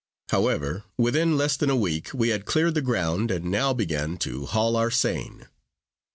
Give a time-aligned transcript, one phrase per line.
[0.29, 4.47] However, within less than a week, we had cleared the ground, and now began to
[4.47, 5.43] haul our seine.